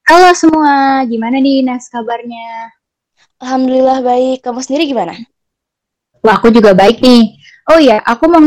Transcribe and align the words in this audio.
Halo 0.05 0.37
semua, 0.37 1.01
gimana 1.09 1.41
nih 1.41 1.65
Nas 1.65 1.89
kabarnya? 1.89 2.76
Alhamdulillah 3.37 4.01
baik, 4.01 4.41
kamu 4.41 4.65
sendiri 4.65 4.89
gimana? 4.89 5.13
Wah, 6.25 6.41
aku 6.41 6.49
juga 6.49 6.73
baik 6.73 7.05
nih. 7.05 7.37
Oh 7.69 7.77
iya, 7.77 8.01
aku 8.01 8.33
mau 8.33 8.41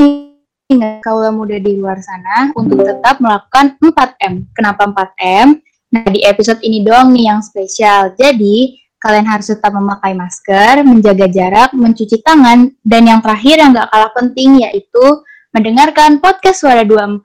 ingat 0.70 1.06
kaula 1.06 1.30
muda 1.30 1.62
di 1.62 1.78
luar 1.78 2.02
sana 2.02 2.50
untuk 2.58 2.82
tetap 2.82 3.22
melakukan 3.22 3.78
4M. 3.78 4.50
Kenapa 4.58 4.90
4M? 4.90 5.62
Nah, 5.94 6.10
di 6.10 6.26
episode 6.26 6.62
ini 6.66 6.82
doang 6.82 7.14
nih 7.14 7.30
yang 7.30 7.42
spesial. 7.46 8.18
Jadi, 8.18 8.82
kalian 8.98 9.30
harus 9.30 9.54
tetap 9.54 9.70
memakai 9.78 10.18
masker, 10.18 10.82
menjaga 10.82 11.30
jarak, 11.30 11.70
mencuci 11.78 12.26
tangan, 12.26 12.74
dan 12.82 13.04
yang 13.06 13.22
terakhir 13.22 13.62
yang 13.62 13.70
gak 13.78 13.94
kalah 13.94 14.12
penting 14.18 14.66
yaitu 14.66 15.06
mendengarkan 15.54 16.18
podcast 16.18 16.66
Suara 16.66 16.82
24. 16.82 17.22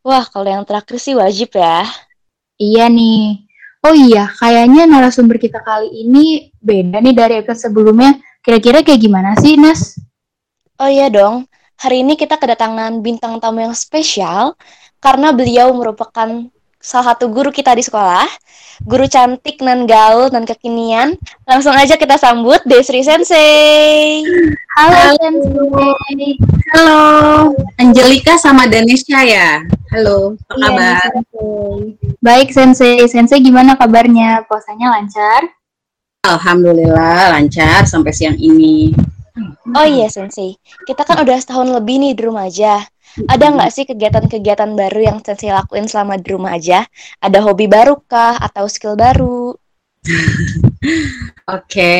Wah, 0.00 0.24
kalau 0.32 0.48
yang 0.48 0.64
terakhir 0.64 0.96
sih 0.96 1.12
wajib 1.12 1.52
ya. 1.52 1.84
Iya 2.56 2.88
nih. 2.88 3.49
Oh 3.80 3.96
iya, 3.96 4.28
kayaknya 4.36 4.84
narasumber 4.84 5.40
kita 5.40 5.64
kali 5.64 6.04
ini 6.04 6.52
beda 6.60 7.00
nih 7.00 7.16
dari 7.16 7.34
episode 7.40 7.72
sebelumnya. 7.72 8.20
Kira-kira 8.44 8.84
kayak 8.84 9.00
gimana 9.00 9.32
sih, 9.40 9.56
Nas? 9.56 9.96
Oh 10.76 10.88
iya 10.88 11.08
dong, 11.08 11.48
hari 11.80 12.04
ini 12.04 12.12
kita 12.12 12.36
kedatangan 12.36 13.00
bintang 13.00 13.40
tamu 13.40 13.64
yang 13.64 13.72
spesial 13.72 14.52
karena 15.00 15.32
beliau 15.32 15.72
merupakan 15.72 16.28
salah 16.80 17.12
satu 17.12 17.28
guru 17.28 17.52
kita 17.52 17.76
di 17.76 17.84
sekolah, 17.84 18.24
guru 18.88 19.04
cantik 19.04 19.60
nan 19.60 19.84
gaul 19.84 20.32
dan 20.32 20.48
kekinian. 20.48 21.12
Langsung 21.44 21.76
aja 21.76 22.00
kita 22.00 22.16
sambut 22.16 22.64
Desri 22.64 23.04
Sensei. 23.04 24.24
Halo, 24.80 25.12
Sensei. 25.20 26.40
Halo, 26.72 27.00
Angelika 27.76 28.40
sama 28.40 28.64
Danesha 28.64 29.20
ya. 29.28 29.60
Halo, 29.92 30.40
apa 30.48 30.56
Iya, 30.56 30.64
kabar? 30.72 31.04
Sensei. 31.12 31.76
Baik, 32.24 32.48
Sensei. 32.56 32.96
Sensei 33.12 33.44
gimana 33.44 33.76
kabarnya? 33.76 34.48
Puasanya 34.48 34.96
lancar? 34.96 35.52
Alhamdulillah 36.24 37.36
lancar 37.36 37.84
sampai 37.84 38.12
siang 38.16 38.36
ini. 38.40 38.92
Oh 39.72 39.86
iya 39.86 40.10
Sensei, 40.10 40.58
kita 40.84 41.06
kan 41.06 41.22
udah 41.22 41.38
setahun 41.40 41.70
lebih 41.70 41.96
nih 42.02 42.12
di 42.12 42.22
rumah 42.26 42.44
aja. 42.50 42.84
Ada 43.26 43.44
nggak 43.50 43.70
sih 43.74 43.84
kegiatan-kegiatan 43.88 44.70
baru 44.78 45.00
yang 45.02 45.18
Sensei 45.24 45.50
lakuin 45.50 45.90
selama 45.90 46.18
di 46.18 46.28
rumah 46.30 46.54
aja? 46.54 46.86
Ada 47.18 47.42
hobi 47.42 47.66
baru 47.66 47.98
kah 48.06 48.38
atau 48.38 48.70
skill 48.70 48.94
baru? 48.94 49.54
Oke, 51.50 51.92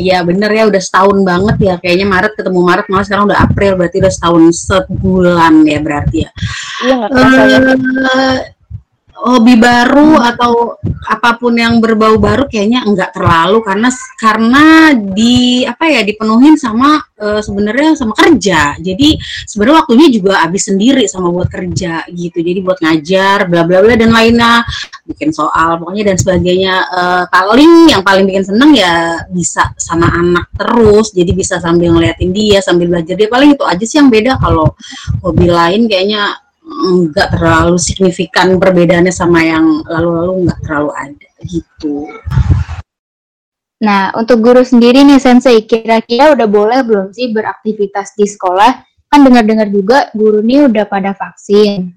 ya 0.00 0.24
bener 0.24 0.50
ya 0.50 0.64
udah 0.66 0.82
setahun 0.82 1.22
banget 1.22 1.56
ya. 1.60 1.74
Kayaknya 1.78 2.06
Maret 2.08 2.32
ketemu 2.34 2.60
Maret, 2.64 2.86
malah 2.90 3.04
sekarang 3.06 3.24
udah 3.30 3.38
April, 3.38 3.72
berarti 3.78 3.96
udah 4.00 4.12
setahun 4.12 4.42
sebulan 4.64 5.54
ya 5.68 5.78
berarti 5.78 6.16
ya. 6.24 6.30
Iya 6.82 6.94
nggak 6.98 7.10
kerasa 7.12 7.40
ya? 7.46 7.58
Hobi 9.24 9.56
baru 9.56 10.20
atau 10.20 10.76
apa 11.08 11.40
pun 11.40 11.56
yang 11.56 11.80
berbau 11.80 12.20
baru 12.20 12.44
kayaknya 12.44 12.84
enggak 12.84 13.16
terlalu 13.16 13.64
karena 13.64 13.88
karena 14.20 14.64
di 14.92 15.64
apa 15.64 15.88
ya 15.88 16.04
dipenuhin 16.04 16.60
sama 16.60 17.00
eh, 17.16 17.40
sebenarnya 17.40 17.96
sama 17.96 18.12
kerja. 18.12 18.76
Jadi 18.76 19.16
sebenarnya 19.48 19.80
waktunya 19.80 20.12
juga 20.12 20.44
habis 20.44 20.68
sendiri 20.68 21.08
sama 21.08 21.32
buat 21.32 21.48
kerja 21.48 22.04
gitu. 22.12 22.36
Jadi 22.36 22.60
buat 22.60 22.84
ngajar 22.84 23.48
bla 23.48 23.64
bla 23.64 23.80
bla 23.80 23.96
dan 23.96 24.12
lainnya, 24.12 24.60
bikin 25.08 25.32
soal 25.32 25.80
pokoknya 25.80 26.12
dan 26.12 26.16
sebagainya. 26.20 26.74
Eh, 26.84 27.24
paling 27.32 27.96
yang 27.96 28.04
paling 28.04 28.28
bikin 28.28 28.44
seneng 28.44 28.76
ya 28.76 29.24
bisa 29.32 29.72
sama 29.80 30.04
anak 30.20 30.52
terus. 30.52 31.16
Jadi 31.16 31.32
bisa 31.32 31.56
sambil 31.64 31.96
ngeliatin 31.96 32.28
dia 32.28 32.60
sambil 32.60 32.92
belajar 32.92 33.16
dia. 33.16 33.32
Paling 33.32 33.56
itu 33.56 33.64
aja 33.64 33.84
sih 33.88 33.96
yang 34.04 34.12
beda 34.12 34.36
kalau 34.36 34.76
hobi 35.24 35.48
lain 35.48 35.88
kayaknya 35.88 36.43
nggak 36.64 37.36
terlalu 37.36 37.76
signifikan 37.76 38.56
perbedaannya 38.56 39.12
sama 39.12 39.44
yang 39.44 39.84
lalu-lalu 39.84 40.48
nggak 40.48 40.60
terlalu 40.64 40.90
ada 40.96 41.30
gitu. 41.44 42.08
Nah, 43.84 44.16
untuk 44.16 44.40
guru 44.40 44.64
sendiri 44.64 45.04
nih, 45.04 45.20
Sensei, 45.20 45.60
kira-kira 45.68 46.32
udah 46.32 46.48
boleh 46.48 46.80
belum 46.88 47.12
sih 47.12 47.36
beraktivitas 47.36 48.16
di 48.16 48.24
sekolah? 48.24 48.80
Kan 49.12 49.28
dengar-dengar 49.28 49.68
juga 49.68 50.08
guru 50.16 50.40
nih 50.40 50.72
udah 50.72 50.88
pada 50.88 51.12
vaksin. 51.12 51.92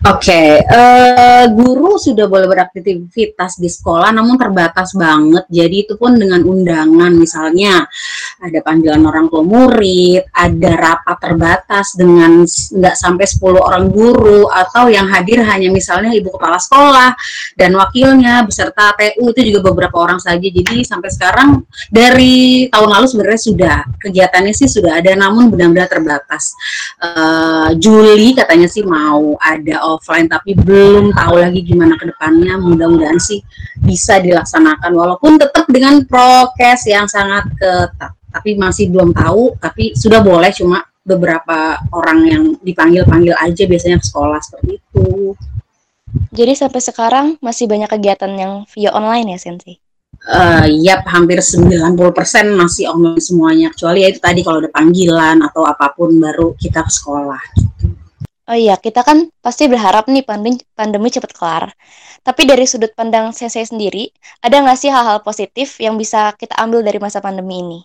Oke, 0.00 0.58
eh, 0.58 1.44
guru 1.54 1.94
sudah 2.00 2.26
boleh 2.26 2.50
beraktivitas 2.50 3.62
di 3.62 3.70
sekolah, 3.70 4.10
namun 4.10 4.34
terbatas 4.34 4.96
banget. 4.96 5.46
Jadi 5.46 5.76
itu 5.86 5.94
pun 5.94 6.18
dengan 6.18 6.42
undangan, 6.42 7.12
misalnya 7.14 7.86
ada 8.40 8.58
panggilan 8.64 9.04
orang 9.04 9.28
tua 9.28 9.44
murid, 9.44 10.24
ada 10.32 10.70
rapat 10.80 11.16
terbatas 11.20 11.92
dengan 11.92 12.42
nggak 12.48 12.96
sampai 12.96 13.28
10 13.28 13.60
orang 13.60 13.84
guru, 13.92 14.48
atau 14.48 14.88
yang 14.88 15.04
hadir 15.12 15.44
hanya 15.44 15.68
misalnya 15.68 16.16
ibu 16.16 16.32
kepala 16.32 16.56
sekolah 16.56 17.12
dan 17.54 17.76
wakilnya 17.76 18.42
beserta 18.48 18.96
TU 18.96 19.28
itu 19.30 19.52
juga 19.52 19.70
beberapa 19.70 20.00
orang 20.00 20.16
saja. 20.16 20.40
Jadi 20.40 20.82
sampai 20.82 21.12
sekarang 21.12 21.62
dari 21.92 22.66
tahun 22.72 22.88
lalu 22.88 23.06
sebenarnya 23.06 23.42
sudah 23.44 23.76
kegiatannya 24.00 24.52
sih 24.56 24.68
sudah 24.72 24.98
ada, 24.98 25.12
namun 25.12 25.52
benar-benar 25.52 25.92
terbatas. 25.92 26.56
Eh, 27.00 27.70
Juli 27.76 28.32
katanya 28.32 28.68
sih 28.68 28.84
mau 28.84 29.36
ada 29.36 29.84
offline 29.84 30.28
tapi 30.28 30.56
belum 30.56 31.12
tahu 31.12 31.34
lagi 31.40 31.60
gimana 31.64 31.96
ke 32.00 32.08
depannya 32.08 32.56
mudah-mudahan 32.56 33.20
sih 33.20 33.40
bisa 33.80 34.20
dilaksanakan 34.20 34.92
walaupun 34.92 35.40
tetap 35.40 35.66
dengan 35.68 36.04
prokes 36.04 36.86
yang 36.88 37.08
sangat 37.08 37.48
ketat 37.56 38.12
tapi 38.30 38.56
masih 38.56 38.88
belum 38.88 39.10
tahu 39.12 39.58
tapi 39.58 39.92
sudah 39.92 40.22
boleh 40.22 40.50
cuma 40.54 40.82
beberapa 41.02 41.80
orang 41.90 42.18
yang 42.26 42.44
dipanggil-panggil 42.62 43.34
aja 43.34 43.62
biasanya 43.66 43.98
ke 43.98 44.06
sekolah 44.06 44.38
seperti 44.40 44.78
itu 44.78 45.34
Jadi 46.34 46.58
sampai 46.58 46.82
sekarang 46.82 47.26
masih 47.38 47.70
banyak 47.70 47.86
kegiatan 47.86 48.34
yang 48.34 48.52
via 48.66 48.90
online 48.90 49.34
ya 49.34 49.38
Sensei? 49.38 49.78
Eh 50.26 50.66
yap 50.82 51.06
hampir 51.06 51.38
90% 51.38 51.94
masih 52.58 52.90
online 52.90 53.22
semuanya 53.22 53.70
kecuali 53.70 54.02
ya 54.02 54.10
itu 54.10 54.18
tadi 54.18 54.42
kalau 54.42 54.58
ada 54.58 54.70
panggilan 54.74 55.38
atau 55.46 55.62
apa 55.62 55.94
pun 55.94 56.10
baru 56.18 56.58
kita 56.58 56.82
ke 56.82 56.90
sekolah 56.90 57.40
gitu. 57.54 57.69
Oh 58.50 58.58
iya, 58.58 58.74
kita 58.74 59.06
kan 59.06 59.30
pasti 59.38 59.70
berharap 59.70 60.10
nih 60.10 60.26
pandemi, 60.26 60.58
pandemi 60.74 61.06
cepat 61.06 61.30
kelar. 61.30 61.64
Tapi 62.26 62.50
dari 62.50 62.66
sudut 62.66 62.90
pandang 62.98 63.30
Sensei 63.30 63.62
sendiri, 63.62 64.10
ada 64.42 64.58
nggak 64.58 64.74
sih 64.74 64.90
hal-hal 64.90 65.22
positif 65.22 65.78
yang 65.78 65.94
bisa 65.94 66.34
kita 66.34 66.58
ambil 66.58 66.82
dari 66.82 66.98
masa 66.98 67.22
pandemi 67.22 67.62
ini? 67.62 67.78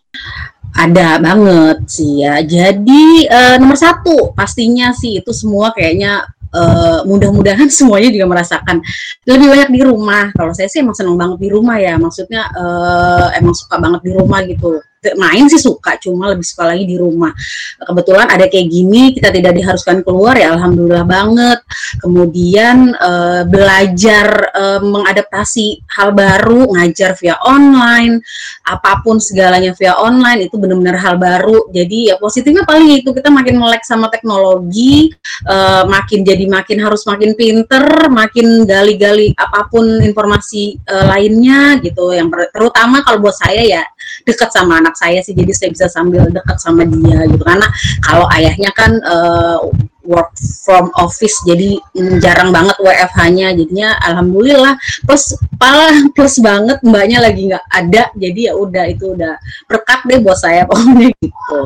Ada 0.74 1.22
banget 1.22 1.86
sih 1.86 2.26
ya. 2.26 2.42
Jadi 2.42 3.30
eh, 3.30 3.56
nomor 3.62 3.78
satu 3.78 4.34
pastinya 4.34 4.90
sih 4.90 5.22
itu 5.22 5.30
semua 5.38 5.70
kayaknya 5.70 6.26
eh, 6.50 7.00
mudah-mudahan 7.06 7.70
semuanya 7.78 8.10
juga 8.10 8.26
merasakan 8.26 8.82
lebih 9.30 9.46
banyak 9.46 9.70
di 9.70 9.82
rumah. 9.86 10.34
Kalau 10.34 10.50
saya 10.50 10.66
sih 10.66 10.82
emang 10.82 10.98
seneng 10.98 11.14
banget 11.14 11.46
di 11.46 11.50
rumah 11.54 11.78
ya. 11.78 11.94
Maksudnya 12.02 12.42
eh, 12.42 13.28
emang 13.38 13.54
suka 13.54 13.78
banget 13.78 14.02
di 14.02 14.12
rumah 14.18 14.42
gitu. 14.42 14.82
Main 15.14 15.46
sih 15.46 15.62
suka, 15.62 16.02
cuma 16.02 16.34
lebih 16.34 16.42
suka 16.42 16.74
lagi 16.74 16.90
di 16.90 16.98
rumah. 16.98 17.30
Kebetulan 17.78 18.28
ada 18.34 18.50
kayak 18.50 18.68
gini, 18.68 19.14
kita 19.14 19.30
tidak 19.30 19.54
diharuskan 19.54 20.02
keluar 20.02 20.34
ya, 20.34 20.58
alhamdulillah 20.58 21.06
banget. 21.06 21.60
Kemudian 22.02 22.98
eh, 22.98 23.42
belajar 23.46 24.28
eh, 24.50 24.80
mengadaptasi 24.82 25.86
hal 25.94 26.18
baru, 26.18 26.74
ngajar 26.74 27.14
via 27.22 27.38
online, 27.46 28.20
apa 28.66 29.06
pun 29.06 29.22
segalanya 29.22 29.78
via 29.78 29.94
online 30.02 30.50
itu 30.50 30.58
benar-benar 30.58 30.98
hal 30.98 31.16
baru. 31.22 31.70
Jadi 31.70 32.10
ya 32.10 32.16
positifnya 32.18 32.66
paling 32.66 33.06
itu 33.06 33.14
kita 33.14 33.30
makin 33.30 33.62
melek 33.62 33.86
sama 33.86 34.10
teknologi, 34.10 35.14
eh, 35.46 35.84
makin 35.86 36.26
jadi 36.26 36.46
makin 36.50 36.82
harus 36.82 37.06
makin 37.06 37.38
pinter, 37.38 38.10
makin 38.10 38.64
gali-gali 38.66 39.36
apa 39.36 39.68
pun 39.70 40.02
informasi 40.02 40.80
eh, 40.80 41.06
lainnya 41.06 41.78
gitu. 41.84 42.16
Yang 42.16 42.50
terutama 42.56 43.04
kalau 43.04 43.20
buat 43.22 43.36
saya 43.36 43.62
ya 43.62 43.84
dekat 44.24 44.50
sama 44.50 44.80
anak 44.80 44.95
saya 44.98 45.20
sih, 45.22 45.36
jadi 45.36 45.52
saya 45.52 45.70
bisa 45.72 45.88
sambil 45.92 46.28
dekat 46.32 46.58
sama 46.58 46.84
dia 46.88 47.24
gitu. 47.30 47.44
Karena 47.44 47.68
kalau 48.04 48.26
ayahnya 48.34 48.72
kan 48.74 48.92
eh, 49.00 49.60
work 50.06 50.32
from 50.64 50.94
office 51.02 51.36
jadi 51.44 51.82
mm, 51.98 52.22
jarang 52.22 52.54
banget 52.54 52.78
WFH-nya 52.78 53.58
jadinya 53.58 53.98
alhamdulillah 54.06 54.78
plus 55.04 55.34
pala 55.58 55.90
plus 56.16 56.38
banget 56.40 56.78
mbaknya 56.86 57.20
lagi 57.26 57.50
nggak 57.50 57.66
ada 57.74 58.14
jadi 58.14 58.40
ya 58.50 58.54
udah 58.54 58.86
itu 58.86 59.18
udah 59.18 59.34
berkat 59.66 60.00
deh 60.06 60.22
buat 60.22 60.38
saya 60.38 60.64
pokoknya 60.70 61.10
gitu 61.20 61.60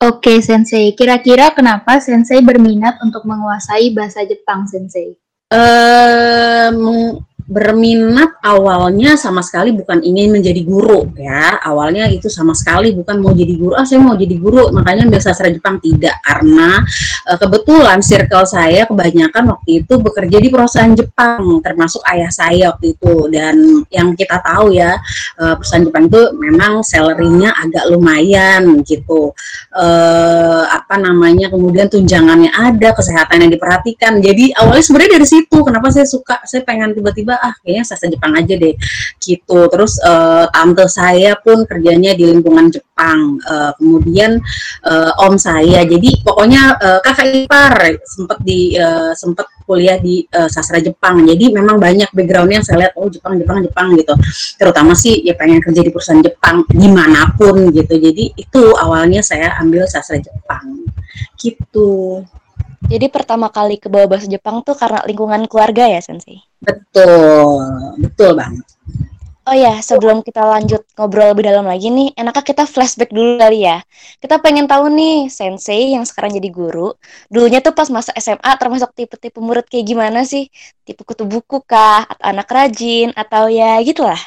Oke, 0.00 0.40
Sensei. 0.40 0.96
Kira-kira 0.96 1.52
kenapa 1.52 2.00
Sensei 2.00 2.40
berminat 2.40 2.96
untuk 3.04 3.20
menguasai 3.28 3.92
bahasa 3.92 4.24
Jepang, 4.24 4.64
Sensei? 4.64 5.12
eh 5.50 6.68
meng- 6.72 7.20
berminat 7.50 8.38
awalnya 8.46 9.18
sama 9.18 9.42
sekali 9.42 9.74
bukan 9.74 9.98
ingin 10.06 10.30
menjadi 10.30 10.62
guru 10.62 11.10
ya. 11.18 11.58
Awalnya 11.58 12.06
itu 12.06 12.30
sama 12.30 12.54
sekali 12.54 12.94
bukan 12.94 13.18
mau 13.18 13.34
jadi 13.34 13.58
guru. 13.58 13.74
Ah 13.74 13.82
saya 13.82 13.98
mau 13.98 14.14
jadi 14.14 14.38
guru. 14.38 14.70
Makanya 14.70 15.10
biasa 15.10 15.34
sastra 15.34 15.50
Jepang. 15.50 15.82
Tidak 15.82 16.22
karena 16.22 16.78
uh, 17.26 17.38
kebetulan 17.42 17.98
circle 18.06 18.46
saya 18.46 18.86
kebanyakan 18.86 19.50
waktu 19.50 19.82
itu 19.82 19.98
bekerja 19.98 20.38
di 20.38 20.46
perusahaan 20.46 20.94
Jepang 20.94 21.58
termasuk 21.58 22.06
ayah 22.06 22.30
saya 22.30 22.70
waktu 22.70 22.94
itu. 22.94 23.14
Dan 23.34 23.82
yang 23.90 24.14
kita 24.14 24.38
tahu 24.38 24.70
ya 24.70 24.94
uh, 25.42 25.58
perusahaan 25.58 25.82
Jepang 25.82 26.06
itu 26.06 26.22
memang 26.38 26.86
salarynya 26.86 27.50
agak 27.58 27.90
lumayan 27.90 28.78
gitu. 28.86 29.34
Uh, 29.74 30.70
apa 30.70 31.02
namanya 31.02 31.50
kemudian 31.50 31.90
tunjangannya 31.90 32.54
ada 32.54 32.94
kesehatan 32.94 33.42
yang 33.42 33.50
diperhatikan. 33.50 34.22
Jadi 34.22 34.54
awalnya 34.54 34.84
sebenarnya 34.86 35.18
dari 35.18 35.26
situ 35.26 35.58
kenapa 35.66 35.90
saya 35.90 36.06
suka 36.06 36.38
saya 36.46 36.62
pengen 36.62 36.94
tiba-tiba 36.94 37.39
ah 37.40 37.52
kayaknya 37.64 37.84
sastra 37.88 38.12
Jepang 38.12 38.36
aja 38.36 38.54
deh 38.54 38.74
gitu. 39.20 39.58
Terus 39.72 39.96
uh, 40.04 40.46
tante 40.52 40.84
saya 40.86 41.34
pun 41.40 41.64
kerjanya 41.64 42.12
di 42.12 42.28
lingkungan 42.28 42.68
Jepang. 42.68 43.40
Uh, 43.48 43.72
kemudian 43.80 44.38
uh, 44.84 45.24
om 45.24 45.40
saya. 45.40 45.82
Jadi 45.88 46.20
pokoknya 46.20 46.76
uh, 46.76 47.00
kakak 47.00 47.48
ipar 47.48 47.96
sempat 48.04 48.38
di 48.44 48.76
uh, 48.76 49.16
sempat 49.16 49.48
kuliah 49.64 49.96
di 49.96 50.26
uh, 50.36 50.50
sastra 50.50 50.82
Jepang. 50.84 51.24
Jadi 51.24 51.54
memang 51.54 51.80
banyak 51.80 52.12
backgroundnya 52.12 52.60
saya 52.60 52.86
lihat 52.86 52.92
oh 53.00 53.08
Jepang 53.08 53.40
Jepang 53.40 53.64
Jepang 53.64 53.88
gitu. 53.96 54.14
Terutama 54.60 54.92
sih 54.92 55.24
ya 55.24 55.32
pengen 55.38 55.64
kerja 55.64 55.80
di 55.80 55.90
perusahaan 55.90 56.20
Jepang 56.20 56.66
di 56.68 56.88
mana 56.92 57.32
pun 57.34 57.72
gitu. 57.72 57.94
Jadi 57.96 58.36
itu 58.36 58.62
awalnya 58.76 59.24
saya 59.24 59.56
ambil 59.58 59.88
sastra 59.88 60.20
Jepang. 60.20 60.84
Gitu 61.40 62.20
jadi 62.88 63.12
pertama 63.12 63.52
kali 63.52 63.76
ke 63.76 63.92
bawah 63.92 64.16
bahasa 64.16 64.24
Jepang 64.24 64.64
tuh 64.64 64.72
karena 64.72 65.04
lingkungan 65.04 65.44
keluarga 65.44 65.84
ya, 65.84 66.00
Sensei? 66.00 66.40
Betul, 66.64 67.60
betul 68.00 68.32
banget. 68.32 68.64
Oh 69.50 69.56
ya, 69.56 69.82
sebelum 69.82 70.22
kita 70.22 70.46
lanjut 70.46 70.84
ngobrol 70.94 71.32
lebih 71.34 71.48
dalam 71.50 71.66
lagi 71.66 71.90
nih, 71.90 72.14
enaknya 72.14 72.44
kita 72.44 72.64
flashback 72.70 73.10
dulu 73.10 73.40
kali 73.40 73.66
ya. 73.66 73.82
Kita 74.22 74.38
pengen 74.38 74.70
tahu 74.70 74.92
nih, 74.92 75.26
Sensei 75.26 75.96
yang 75.96 76.06
sekarang 76.06 76.36
jadi 76.36 76.48
guru, 76.52 76.94
dulunya 77.26 77.58
tuh 77.58 77.74
pas 77.74 77.88
masa 77.90 78.14
SMA 78.20 78.52
termasuk 78.60 78.94
tipe-tipe 78.94 79.40
murid 79.42 79.66
kayak 79.66 79.90
gimana 79.90 80.22
sih? 80.22 80.46
Tipe 80.86 81.02
kutu 81.02 81.26
buku 81.26 81.64
kah? 81.66 82.06
Atau 82.06 82.24
anak 82.30 82.46
rajin? 82.46 83.10
Atau 83.16 83.50
ya 83.50 83.80
gitulah? 83.82 84.20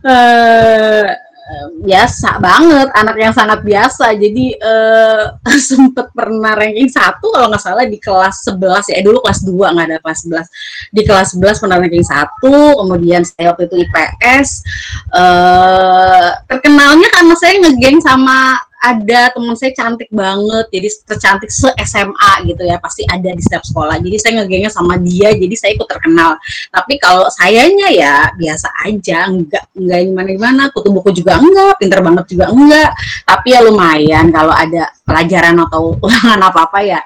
Uh, 0.00 1.10
biasa 1.82 2.38
banget 2.38 2.88
anak 2.94 3.16
yang 3.18 3.34
sangat 3.34 3.60
biasa. 3.66 4.14
Jadi 4.14 4.56
uh, 4.62 5.36
sempet 5.70 6.08
pernah 6.14 6.54
ranking 6.54 6.88
satu 6.88 7.34
kalau 7.34 7.50
nggak 7.50 7.62
salah 7.62 7.84
di 7.84 7.98
kelas 7.98 8.46
11 8.46 8.90
ya. 8.90 8.94
Eh, 9.00 9.04
dulu 9.04 9.18
kelas 9.20 9.40
2 9.44 9.50
nggak 9.50 9.86
ada 9.90 9.98
kelas 10.00 10.20
11 10.30 10.94
di 10.94 11.02
kelas 11.02 11.28
11 11.34 11.62
pernah 11.62 11.78
ranking 11.82 12.06
satu 12.06 12.56
kemudian 12.84 13.22
saya 13.26 13.52
waktu 13.52 13.66
itu 13.68 13.76
IPS 13.82 14.48
uh, 15.12 15.18
eh, 15.18 16.30
terkenalnya 16.46 17.08
karena 17.10 17.34
saya 17.36 17.54
ngegeng 17.58 17.98
sama 18.00 18.56
ada 18.82 19.30
teman 19.30 19.54
saya 19.54 19.70
cantik 19.78 20.10
banget 20.10 20.66
jadi 20.74 20.88
tercantik 21.06 21.54
se 21.54 21.70
SMA 21.86 22.32
gitu 22.50 22.66
ya 22.66 22.82
pasti 22.82 23.06
ada 23.06 23.30
di 23.30 23.38
setiap 23.38 23.62
sekolah. 23.62 24.02
Jadi 24.02 24.16
saya 24.18 24.32
ngegengnya 24.42 24.74
sama 24.74 24.98
dia 24.98 25.30
jadi 25.30 25.54
saya 25.54 25.78
ikut 25.78 25.86
terkenal. 25.86 26.34
Tapi 26.74 26.98
kalau 26.98 27.30
sayanya 27.30 27.88
ya 27.94 28.14
biasa 28.34 28.68
aja 28.82 29.30
enggak 29.30 29.64
enggak 29.78 30.00
gimana 30.10 30.28
gimana 30.34 30.62
kutu 30.74 30.90
buku 30.90 31.14
juga 31.14 31.38
enggak 31.38 31.78
pinter 31.78 32.02
banget 32.02 32.24
juga 32.26 32.50
enggak. 32.50 32.90
Tapi 33.22 33.48
ya 33.54 33.60
lumayan 33.62 34.34
kalau 34.34 34.50
ada 34.50 34.90
pelajaran 35.06 35.54
atau 35.62 35.94
ulangan 36.04 36.40
apa 36.42 36.60
apa 36.66 36.78
ya 36.82 37.00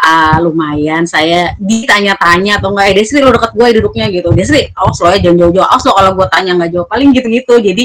uh, 0.00 0.36
lumayan. 0.42 1.04
Saya 1.04 1.54
ditanya-tanya 1.60 2.58
atau 2.58 2.72
enggak 2.72 2.86
eh 2.90 2.94
Desri 2.98 3.20
lo 3.22 3.30
deket 3.30 3.52
gue 3.54 3.68
duduknya 3.78 4.06
gitu. 4.10 4.28
Desri 4.34 4.66
awas 4.74 4.98
lo 4.98 5.08
ya 5.14 5.18
jangan 5.20 5.36
jauh-jauh. 5.46 5.68
Awas 5.68 5.84
lo 5.86 5.92
kalau 5.94 6.10
gue 6.16 6.26
tanya 6.32 6.52
nggak 6.58 6.70
jawab 6.74 6.88
paling 6.88 7.08
gitu-gitu. 7.14 7.54
Jadi 7.60 7.84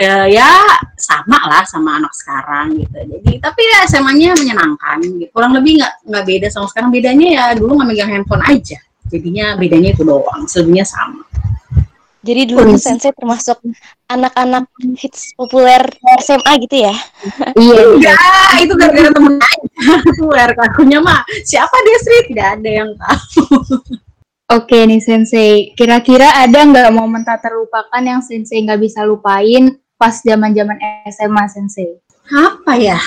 uh, 0.00 0.26
ya 0.30 0.48
sama 0.96 1.38
lah 1.50 1.64
sama 1.68 2.00
anak 2.00 2.12
sekarang 2.16 2.78
gitu. 2.80 2.96
Jadi 2.96 3.30
tapi 3.42 3.60
ya 3.66 3.78
SMA-nya 3.84 4.38
menyenangkan 4.38 4.96
gitu. 5.04 5.30
Kurang 5.34 5.52
lebih 5.52 5.82
nggak 5.82 5.92
nggak 6.08 6.24
beda 6.24 6.46
sama 6.48 6.66
sekarang. 6.72 6.88
Bedanya 6.94 7.26
ya 7.28 7.44
dulu 7.52 7.76
nggak 7.76 7.88
megang 7.92 8.10
handphone 8.10 8.44
aja. 8.48 8.78
Jadinya 9.08 9.56
bedanya 9.60 9.92
itu 9.92 10.04
doang. 10.04 10.48
Selebihnya 10.48 10.84
sama 10.88 11.27
jadi 12.28 12.44
dulu 12.44 12.76
tuh 12.76 12.80
Sensei 12.84 13.08
termasuk 13.16 13.56
anak-anak 14.04 14.68
hits 15.00 15.32
populer 15.32 15.80
SMA 16.20 16.52
gitu 16.68 16.76
ya? 16.84 16.94
iya. 17.56 17.80
Enggak, 17.96 18.60
itu 18.60 18.72
gara-gara 18.76 19.10
temen 19.16 19.34
aja. 19.40 19.92
Populer 20.04 20.50
kakunya 20.52 20.98
mah 21.00 21.24
siapa 21.48 21.72
Desri? 21.88 22.18
Tidak 22.28 22.48
ada 22.60 22.68
yang 22.68 22.90
tahu. 23.00 23.56
Oke 24.48 24.84
nih 24.84 25.00
Sensei, 25.00 25.72
kira-kira 25.72 26.36
ada 26.36 26.68
nggak 26.68 26.92
momen 26.92 27.24
tak 27.24 27.48
terlupakan 27.48 28.00
yang 28.04 28.20
Sensei 28.20 28.60
nggak 28.60 28.80
bisa 28.80 29.08
lupain 29.08 29.80
pas 29.96 30.20
zaman-zaman 30.20 30.76
SMA 31.08 31.44
Sensei? 31.48 31.96
apa 32.28 32.76
ya 32.76 33.00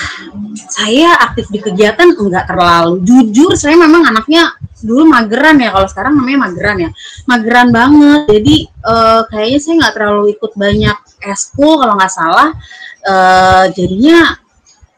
saya 0.66 1.14
aktif 1.30 1.46
di 1.46 1.62
kegiatan 1.62 2.10
enggak 2.10 2.50
terlalu 2.50 2.98
jujur 3.06 3.54
saya 3.54 3.78
memang 3.78 4.02
anaknya 4.02 4.50
dulu 4.82 5.08
mageran 5.08 5.56
ya 5.62 5.70
kalau 5.70 5.88
sekarang 5.88 6.12
namanya 6.18 6.50
mageran 6.50 6.76
ya. 6.78 6.90
Mageran 7.30 7.68
banget. 7.70 8.20
Jadi 8.28 8.56
uh, 8.82 9.20
kayaknya 9.30 9.58
saya 9.62 9.74
nggak 9.80 9.94
terlalu 9.94 10.24
ikut 10.34 10.52
banyak 10.58 10.98
eskul 11.22 11.78
kalau 11.78 11.94
nggak 11.96 12.12
salah. 12.12 12.48
Uh, 13.02 13.64
jadinya 13.74 14.38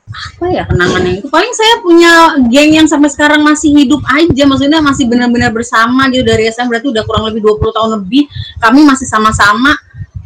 apa 0.05 0.47
ya 0.53 0.63
kenangannya 0.65 1.13
itu? 1.21 1.27
Paling 1.29 1.53
saya 1.53 1.75
punya 1.81 2.13
geng 2.49 2.73
yang 2.77 2.89
sampai 2.89 3.11
sekarang 3.13 3.45
masih 3.45 3.73
hidup 3.77 4.01
aja. 4.09 4.43
Maksudnya 4.49 4.81
masih 4.81 5.05
benar-benar 5.07 5.53
bersama 5.53 6.09
gitu. 6.09 6.25
Dari 6.25 6.49
SMA 6.49 6.71
berarti 6.73 6.89
udah 6.91 7.03
kurang 7.05 7.25
lebih 7.29 7.45
20 7.45 7.77
tahun 7.77 7.91
lebih. 8.01 8.27
Kami 8.59 8.81
masih 8.83 9.07
sama-sama 9.09 9.77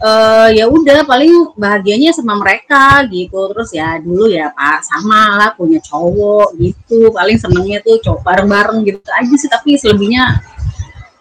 uh, 0.02 0.48
ya 0.50 0.66
udah 0.70 1.04
paling 1.04 1.54
bahagianya 1.58 2.14
sama 2.14 2.38
mereka 2.38 3.02
gitu. 3.10 3.50
Terus 3.54 3.70
ya 3.74 3.98
dulu 3.98 4.30
ya 4.30 4.50
pak 4.54 4.82
sama 4.86 5.38
lah 5.38 5.50
punya 5.54 5.78
cowok 5.82 6.54
gitu. 6.58 7.10
Paling 7.12 7.38
senengnya 7.38 7.78
tuh 7.82 7.98
cowok 8.02 8.20
bareng-bareng 8.22 8.78
gitu 8.86 8.98
aja 9.10 9.34
sih. 9.34 9.50
Tapi 9.50 9.78
selebihnya 9.78 10.42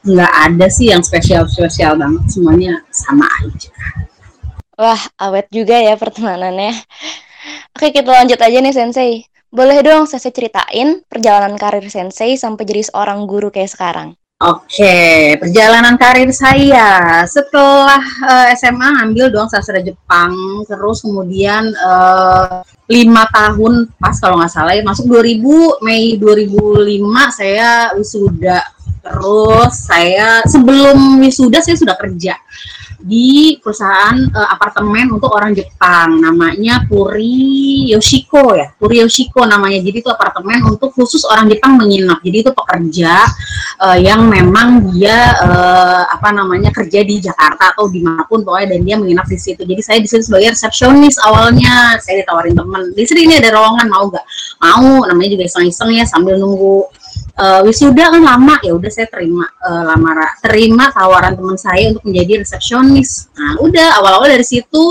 nggak 0.08 0.34
ada 0.50 0.68
sih 0.72 0.94
yang 0.94 1.02
spesial 1.02 1.46
spesial 1.50 1.98
banget. 1.98 2.24
Semuanya 2.32 2.74
sama 2.94 3.26
aja. 3.44 3.72
Wah 4.78 5.02
awet 5.18 5.50
juga 5.50 5.78
ya 5.82 5.98
pertemanannya. 5.98 6.74
Oke 7.74 7.94
kita 7.94 8.10
lanjut 8.10 8.38
aja 8.38 8.58
nih 8.62 8.74
sensei. 8.74 9.26
Boleh 9.48 9.80
dong 9.80 10.06
saya 10.06 10.28
ceritain 10.28 11.02
perjalanan 11.08 11.56
karir 11.56 11.88
sensei 11.88 12.36
sampai 12.36 12.68
jadi 12.68 12.84
seorang 12.92 13.26
guru 13.26 13.48
kayak 13.48 13.72
sekarang 13.72 14.20
Oke, 14.38 15.34
perjalanan 15.42 15.98
karir 15.98 16.30
saya. 16.30 17.26
Setelah 17.26 17.98
uh, 18.22 18.46
eh, 18.46 18.54
SMA 18.54 19.02
ngambil 19.02 19.34
dong 19.34 19.50
sastra 19.50 19.82
Jepang, 19.82 20.62
terus 20.70 21.02
kemudian 21.02 21.74
uh, 21.74 22.62
lima 22.86 23.26
tahun 23.34 23.90
pas 23.98 24.14
kalau 24.22 24.38
nggak 24.38 24.54
salah 24.54 24.78
ya 24.78 24.86
masuk 24.86 25.10
2000 25.10 25.82
Mei 25.82 26.22
2005 26.22 27.34
saya 27.34 27.90
wisuda, 27.98 28.62
terus 29.02 29.74
saya 29.90 30.46
sebelum 30.46 31.18
wisuda 31.18 31.58
saya 31.58 31.74
sudah 31.74 31.98
kerja 31.98 32.38
di 33.08 33.56
perusahaan 33.64 34.20
uh, 34.36 34.50
apartemen 34.52 35.16
untuk 35.16 35.32
orang 35.32 35.56
Jepang. 35.56 36.20
Namanya 36.20 36.84
Puri 36.84 37.88
Yoshiko 37.88 38.52
ya. 38.52 38.68
Puri 38.76 39.00
Yoshiko 39.00 39.48
namanya. 39.48 39.80
Jadi 39.80 40.04
itu 40.04 40.12
apartemen 40.12 40.60
untuk 40.68 40.92
khusus 40.92 41.24
orang 41.24 41.48
Jepang 41.48 41.80
menginap. 41.80 42.20
Jadi 42.20 42.44
itu 42.44 42.52
pekerja 42.52 43.24
uh, 43.80 43.98
yang 43.98 44.28
memang 44.28 44.92
dia 44.92 45.40
uh, 45.40 46.04
apa 46.12 46.36
namanya 46.36 46.70
kerja 46.76 47.08
di 47.08 47.24
Jakarta 47.24 47.72
atau 47.72 47.88
di 47.88 48.04
mana 48.04 48.28
pun 48.28 48.44
pokoknya 48.44 48.76
dan 48.76 48.82
dia 48.84 48.96
menginap 49.00 49.26
di 49.32 49.40
situ. 49.40 49.64
Jadi 49.64 49.80
saya 49.80 49.98
di 50.04 50.08
sebagai 50.12 50.52
resepsionis 50.52 51.16
awalnya. 51.24 51.96
Saya 52.04 52.28
ditawarin 52.28 52.60
teman 52.60 52.92
di 52.92 53.04
sini 53.08 53.32
ini 53.32 53.40
ada 53.40 53.56
ruangan 53.56 53.88
mau 53.88 54.12
gak 54.12 54.26
mau. 54.60 55.08
Namanya 55.08 55.40
juga 55.40 55.44
iseng-iseng 55.48 55.96
ya 55.96 56.04
sambil 56.04 56.36
nunggu 56.36 56.84
uh, 57.38 57.62
wisuda 57.64 58.12
kan 58.12 58.24
lama 58.24 58.56
ya 58.66 58.74
udah 58.74 58.92
saya 58.92 59.08
terima 59.08 59.46
uh, 59.62 59.84
lamaran 59.94 60.32
terima 60.42 60.90
tawaran 60.92 61.34
teman 61.38 61.58
saya 61.58 61.94
untuk 61.94 62.04
menjadi 62.10 62.44
resepsionis. 62.44 63.30
Nah 63.38 63.62
udah 63.62 64.02
awal-awal 64.02 64.28
dari 64.28 64.46
situ 64.46 64.86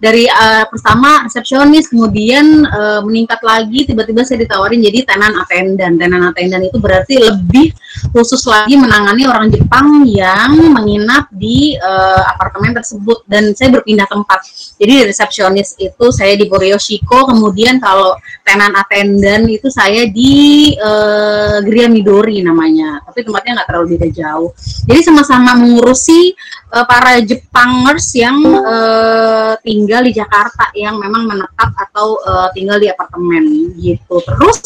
dari 0.00 0.28
uh, 0.28 0.64
pertama 0.68 1.24
resepsionis 1.24 1.88
kemudian 1.88 2.64
uh, 2.68 3.00
meningkat 3.04 3.40
lagi 3.40 3.88
tiba-tiba 3.88 4.22
saya 4.24 4.44
ditawarin 4.44 4.80
jadi 4.84 5.08
tenan 5.08 5.32
atendan 5.40 5.96
tenan 5.96 6.22
atendan 6.28 6.62
itu 6.64 6.76
berarti 6.76 7.16
lebih 7.20 7.72
khusus 8.12 8.44
lagi 8.46 8.76
menangani 8.76 9.24
orang 9.28 9.48
Jepang 9.48 10.04
yang 10.04 10.52
menginap 10.72 11.28
di 11.32 11.76
uh, 11.78 12.22
apartemen 12.28 12.76
tersebut. 12.76 13.24
Dan 13.26 13.52
saya 13.56 13.72
berpindah 13.72 14.06
tempat. 14.08 14.44
Jadi 14.76 14.92
di 14.92 15.04
resepsionis 15.08 15.76
itu 15.80 16.06
saya 16.12 16.36
di 16.36 16.46
Boryoshiko 16.48 17.28
kemudian 17.32 17.80
kalau 17.80 18.16
tenan 18.44 18.72
atendan 18.76 19.48
itu 19.48 19.68
saya 19.72 20.06
di 20.08 20.72
uh, 20.78 21.60
Gria 21.64 21.88
Midori 21.88 22.44
namanya. 22.44 23.00
Tapi 23.04 23.24
tempatnya 23.24 23.62
nggak 23.62 23.68
terlalu 23.68 23.86
beda 23.96 24.08
jauh. 24.12 24.50
Jadi 24.86 25.00
sama-sama 25.02 25.56
mengurusi 25.56 26.36
uh, 26.72 26.84
para 26.84 27.20
Jepangers 27.24 28.12
yang 28.16 28.38
uh, 28.44 29.54
tinggal 29.64 29.85
di 29.86 30.12
Jakarta 30.12 30.74
yang 30.74 30.98
memang 30.98 31.30
menetap 31.30 31.70
atau 31.78 32.18
uh, 32.26 32.48
tinggal 32.50 32.82
di 32.82 32.90
apartemen 32.90 33.72
gitu. 33.78 34.18
Terus 34.20 34.58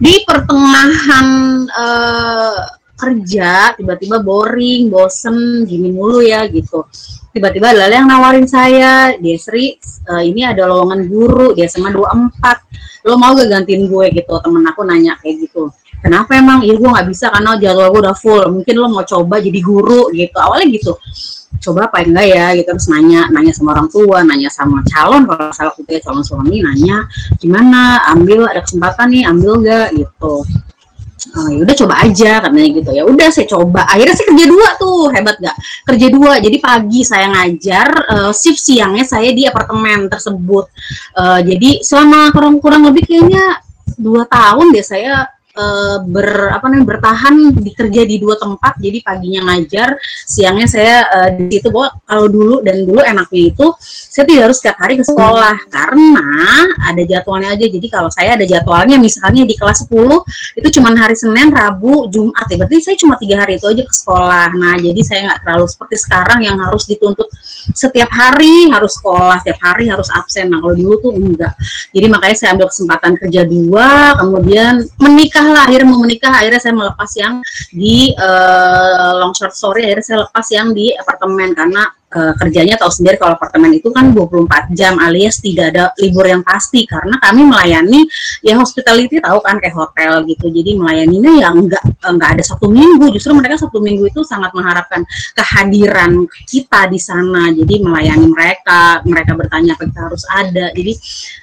di 0.00 0.24
pertengahan 0.24 1.26
uh, 1.68 2.64
kerja 2.94 3.76
tiba-tiba 3.76 4.24
boring 4.24 4.88
bosen 4.88 5.68
gini 5.68 5.92
mulu 5.92 6.24
ya 6.24 6.48
gitu. 6.48 6.88
Tiba-tiba 7.34 7.74
ada 7.74 7.90
yang 7.90 8.08
nawarin 8.08 8.48
saya 8.48 9.12
dia 9.20 9.36
Sri 9.36 9.76
uh, 10.08 10.22
ini 10.24 10.46
ada 10.48 10.64
lowongan 10.64 11.04
guru 11.04 11.52
dia 11.52 11.68
sama 11.68 11.92
24 11.92 13.04
lo 13.04 13.20
mau 13.20 13.36
gak 13.36 13.52
gantiin 13.52 13.84
gue? 13.92 14.06
Gitu. 14.16 14.32
Temen 14.32 14.64
aku 14.64 14.80
nanya 14.88 15.20
kayak 15.20 15.44
gitu 15.44 15.68
kenapa 16.04 16.36
emang? 16.36 16.60
Iya 16.60 16.76
gue 16.76 16.88
nggak 16.92 17.08
bisa 17.08 17.32
karena 17.32 17.56
jadwal 17.56 17.88
gue 17.88 18.00
udah 18.04 18.16
full. 18.16 18.44
Mungkin 18.52 18.74
lo 18.76 18.92
mau 18.92 19.04
coba 19.08 19.40
jadi 19.40 19.60
guru 19.64 20.12
gitu. 20.12 20.36
Awalnya 20.36 20.68
gitu. 20.68 20.92
Coba 21.64 21.88
apa 21.88 22.04
enggak 22.04 22.26
ya? 22.28 22.46
Gitu 22.52 22.68
terus 22.68 22.92
nanya 22.92 23.32
nanya 23.32 23.52
sama 23.56 23.72
orang 23.72 23.88
tua 23.88 24.20
nanya 24.20 24.52
sama 24.52 24.84
calon. 24.84 25.24
Kalau 25.24 25.48
salah 25.56 25.72
kita 25.72 26.04
calon 26.04 26.20
suami 26.20 26.60
nanya 26.60 27.08
gimana? 27.40 28.04
Ambil 28.12 28.44
ada 28.44 28.60
kesempatan 28.60 29.08
nih 29.08 29.24
ambil 29.24 29.64
gak 29.64 29.88
gitu. 29.96 30.44
Oh, 31.34 31.48
ya 31.48 31.64
udah 31.64 31.76
coba 31.78 31.94
aja 32.04 32.32
katanya 32.44 32.68
gitu. 32.68 32.90
Ya 32.92 33.02
udah 33.08 33.28
saya 33.32 33.46
coba. 33.48 33.88
Akhirnya 33.88 34.14
saya 34.14 34.26
kerja 34.28 34.46
dua 34.46 34.68
tuh. 34.76 35.08
Hebat 35.08 35.36
gak 35.40 35.56
kerja 35.88 36.06
dua. 36.12 36.32
Jadi 36.38 36.56
pagi 36.60 37.00
saya 37.00 37.26
ngajar 37.32 37.88
uh, 38.12 38.32
shift 38.36 38.60
siangnya 38.60 39.08
saya 39.08 39.32
di 39.32 39.48
apartemen 39.48 40.12
tersebut. 40.12 40.68
Uh, 41.16 41.40
jadi 41.40 41.80
selama 41.80 42.28
kurang 42.30 42.60
kurang 42.60 42.82
lebih 42.84 43.08
kayaknya 43.08 43.64
dua 43.96 44.26
tahun 44.28 44.74
deh 44.74 44.84
saya 44.84 45.33
uh, 45.54 45.96
ber 46.04 46.50
apa 46.50 46.66
namanya 46.68 46.98
bertahan 46.98 47.34
dikerja 47.54 48.02
di 48.04 48.16
dua 48.20 48.36
tempat. 48.38 48.78
Jadi 48.78 48.98
paginya 49.00 49.40
ngajar 49.50 49.96
siangnya 50.26 50.66
saya 50.66 50.96
uh, 51.08 51.28
di 51.34 51.58
situ 51.58 51.70
bahwa 51.70 51.94
kalau 52.04 52.26
dulu 52.28 52.54
dan 52.60 52.82
dulu 52.82 53.00
enaknya 53.00 53.42
itu 53.54 53.66
saya 53.80 54.24
tidak 54.26 54.42
harus 54.50 54.56
setiap 54.60 54.76
hari 54.82 54.94
ke 54.98 55.04
sekolah. 55.06 55.54
Karena 55.70 56.28
ada 56.90 57.02
jadwalnya 57.02 57.54
aja. 57.54 57.66
Jadi 57.66 57.86
kalau 57.90 58.10
saya 58.10 58.36
ada 58.38 58.44
jadwalnya 58.46 58.96
misalnya 58.98 59.46
di 59.46 59.54
kelas 59.54 59.86
10 59.86 60.60
itu 60.60 60.68
cuma 60.80 60.94
hari 60.94 61.14
Senin 61.14 61.50
Rabu 61.50 62.10
Jumat 62.10 62.46
ya. 62.50 62.56
Berarti 62.58 62.82
saya 62.82 62.96
cuma 62.98 63.14
tiga 63.18 63.42
hari 63.42 63.58
itu 63.58 63.66
aja 63.66 63.82
ke 63.82 63.94
sekolah. 63.94 64.54
Nah 64.58 64.74
jadi 64.78 65.00
saya 65.06 65.20
nggak 65.30 65.40
terlalu 65.46 65.66
seperti 65.70 65.96
sekarang 66.02 66.40
yang 66.42 66.56
harus 66.58 66.84
dituntut 66.86 67.30
setiap 67.74 68.12
hari 68.12 68.68
harus 68.68 68.92
sekolah 69.00 69.40
setiap 69.40 69.60
hari 69.62 69.88
harus 69.88 70.10
absen. 70.12 70.50
Nah 70.50 70.60
kalau 70.60 70.74
dulu 70.74 70.94
tuh 71.00 71.12
enggak. 71.14 71.54
Jadi 71.94 72.06
makanya 72.10 72.36
saya 72.36 72.50
ambil 72.58 72.68
kesempatan 72.70 73.12
kerja 73.16 73.42
dua 73.46 74.18
kemudian 74.18 74.84
menikah 74.98 75.43
menikah 75.44 75.52
lah. 75.52 75.64
Akhirnya 75.68 75.88
mau 75.88 76.00
menikah 76.00 76.32
akhirnya 76.32 76.60
saya 76.60 76.74
melepas 76.74 77.10
yang 77.20 77.34
di 77.68 77.96
uh, 78.16 79.10
long 79.20 79.36
short 79.36 79.52
story 79.52 79.84
akhirnya 79.84 80.04
saya 80.04 80.18
lepas 80.24 80.46
yang 80.48 80.72
di 80.72 80.96
apartemen. 80.96 81.52
Karena 81.52 81.84
kerjanya 82.14 82.78
tahu 82.78 82.94
sendiri 82.94 83.18
kalau 83.18 83.34
apartemen 83.34 83.74
itu 83.74 83.90
kan 83.90 84.14
24 84.14 84.70
jam 84.70 85.02
alias 85.02 85.42
tidak 85.42 85.74
ada 85.74 85.90
libur 85.98 86.30
yang 86.30 86.46
pasti. 86.46 86.86
Karena 86.86 87.18
kami 87.18 87.42
melayani 87.50 88.06
ya 88.46 88.54
hospitality 88.54 89.18
tahu 89.18 89.42
kan 89.42 89.58
kayak 89.58 89.74
hotel 89.74 90.22
gitu. 90.30 90.46
Jadi 90.46 90.78
melayaninya 90.78 91.32
ya 91.42 91.48
enggak 91.50 91.82
enggak 92.06 92.30
ada 92.38 92.44
satu 92.46 92.70
minggu. 92.70 93.10
Justru 93.10 93.34
mereka 93.34 93.58
satu 93.58 93.82
minggu 93.82 94.14
itu 94.14 94.22
sangat 94.22 94.54
mengharapkan 94.54 95.02
kehadiran 95.34 96.30
kita 96.46 96.86
di 96.86 97.02
sana. 97.02 97.50
Jadi 97.50 97.82
melayani 97.82 98.30
mereka 98.30 99.02
mereka 99.02 99.34
bertanya 99.34 99.74
kita 99.74 99.98
harus 100.06 100.22
ada. 100.30 100.70
Jadi 100.70 100.94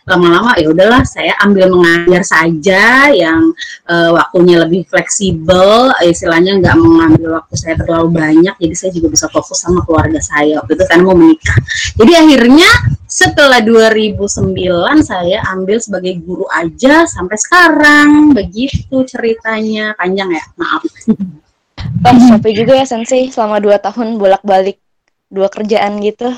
lama-lama 0.08 0.56
ya 0.56 0.72
udahlah 0.72 1.04
saya 1.04 1.36
ambil 1.44 1.68
mengajar 1.68 2.24
saja 2.24 3.12
yang 3.12 3.52
uh, 3.92 4.16
waktunya 4.16 4.64
lebih 4.64 4.88
fleksibel. 4.88 5.92
Istilahnya 6.00 6.64
nggak 6.64 6.76
mengambil 6.80 7.44
waktu 7.44 7.56
saya 7.60 7.76
terlalu 7.76 8.16
banyak. 8.16 8.56
Jadi 8.56 8.76
saya 8.78 8.92
juga 8.96 9.08
bisa 9.12 9.28
fokus 9.28 9.60
sama 9.60 9.84
keluarga 9.84 10.24
saya 10.24 10.61
waktu 10.62 10.78
itu 10.78 10.86
kan 10.86 11.00
mau 11.02 11.18
menikah. 11.18 11.58
Jadi 11.98 12.14
akhirnya 12.14 12.70
setelah 13.10 13.60
2009 13.66 14.54
saya 15.02 15.42
ambil 15.52 15.82
sebagai 15.82 16.22
guru 16.22 16.46
aja 16.54 17.10
sampai 17.10 17.36
sekarang. 17.42 18.38
Begitu 18.38 19.02
ceritanya. 19.10 19.98
Panjang 19.98 20.30
ya? 20.32 20.44
Maaf. 20.56 20.86
Oh, 22.06 22.18
sampai 22.30 22.54
juga 22.54 22.78
ya 22.78 22.86
Sensei 22.86 23.34
selama 23.34 23.58
2 23.58 23.82
tahun 23.82 24.22
bolak-balik 24.22 24.78
dua 25.32 25.48
kerjaan 25.48 25.98
gitu. 26.04 26.30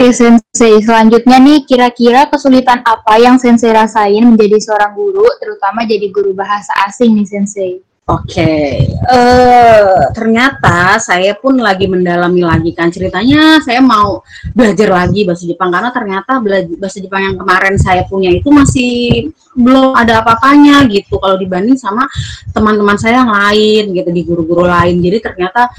Oke 0.00 0.16
Sensei, 0.16 0.80
selanjutnya 0.80 1.36
nih 1.36 1.68
kira-kira 1.68 2.24
kesulitan 2.30 2.80
apa 2.86 3.20
yang 3.20 3.36
Sensei 3.36 3.68
rasain 3.68 4.24
menjadi 4.24 4.56
seorang 4.56 4.96
guru, 4.96 5.28
terutama 5.36 5.84
jadi 5.84 6.08
guru 6.08 6.32
bahasa 6.32 6.72
asing 6.88 7.20
nih 7.20 7.28
Sensei? 7.28 7.84
Oke, 8.10 8.42
okay. 8.42 8.90
uh, 9.06 9.14
eh, 9.14 10.02
ternyata 10.10 10.98
saya 10.98 11.30
pun 11.38 11.54
lagi 11.62 11.86
mendalami 11.86 12.42
lagi 12.42 12.74
kan 12.74 12.90
ceritanya. 12.90 13.62
Saya 13.62 13.78
mau 13.78 14.26
belajar 14.50 14.90
lagi 14.90 15.22
bahasa 15.22 15.46
Jepang 15.46 15.70
karena 15.70 15.94
ternyata 15.94 16.42
belajar 16.42 16.74
bahasa 16.74 16.98
Jepang 16.98 17.22
yang 17.22 17.36
kemarin 17.38 17.78
saya 17.78 18.02
punya 18.10 18.34
itu 18.34 18.50
masih 18.50 19.30
belum 19.54 19.94
ada 19.94 20.26
apa-apanya 20.26 20.90
gitu 20.90 21.22
kalau 21.22 21.38
dibanding 21.38 21.78
sama 21.78 22.10
teman-teman 22.50 22.98
saya 22.98 23.22
yang 23.22 23.30
lain 23.30 23.94
gitu 23.94 24.10
di 24.10 24.22
guru-guru 24.26 24.66
lain. 24.66 24.98
Jadi 24.98 25.18
ternyata 25.30 25.70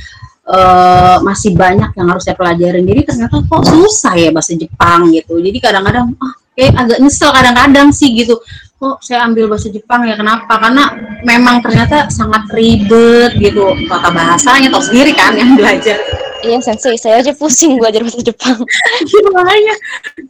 uh, 0.47 1.19
masih 1.27 1.51
banyak 1.51 1.91
yang 1.91 2.07
harus 2.15 2.23
saya 2.23 2.39
pelajarin. 2.39 2.87
Jadi 2.87 3.11
ternyata 3.11 3.43
kok 3.43 3.67
susah 3.67 4.15
ya 4.15 4.31
bahasa 4.31 4.55
Jepang 4.55 5.11
gitu. 5.11 5.35
Jadi 5.35 5.59
kadang-kadang 5.59 6.15
ah 6.15 6.31
kayak 6.55 6.79
agak 6.79 6.97
nyesel 7.03 7.31
kadang-kadang 7.35 7.91
sih 7.91 8.15
gitu 8.15 8.39
kok 8.81 8.97
saya 9.05 9.29
ambil 9.29 9.45
bahasa 9.45 9.69
Jepang 9.69 10.09
ya 10.09 10.17
kenapa? 10.17 10.57
Karena 10.57 10.89
memang 11.21 11.61
ternyata 11.61 12.09
sangat 12.09 12.49
ribet 12.49 13.37
gitu. 13.37 13.77
Kata 13.85 14.09
bahasanya 14.09 14.73
tau 14.73 14.81
sendiri 14.81 15.13
kan 15.13 15.37
yang 15.37 15.53
belajar. 15.53 16.01
Iya 16.41 16.57
sensei. 16.65 16.97
Saya 16.97 17.21
aja 17.21 17.29
pusing 17.37 17.77
belajar 17.77 18.01
bahasa 18.01 18.25
Jepang. 18.25 18.57
Makanya 19.37 19.75